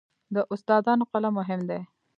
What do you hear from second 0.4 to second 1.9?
استادانو قلم مهم دی.